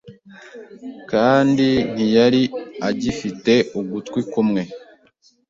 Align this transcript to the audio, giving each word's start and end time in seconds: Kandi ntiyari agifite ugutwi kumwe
Kandi 1.11 1.67
ntiyari 1.93 2.43
agifite 2.89 3.53
ugutwi 3.79 4.19
kumwe 4.31 4.61